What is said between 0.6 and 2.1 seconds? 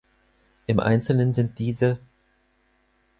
Im Einzelnen sind diese